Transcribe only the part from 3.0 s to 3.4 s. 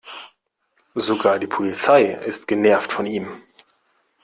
ihm.